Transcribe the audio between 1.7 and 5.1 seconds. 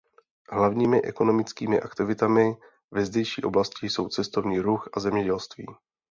aktivitami ve zdejší oblasti jsou cestovní ruch a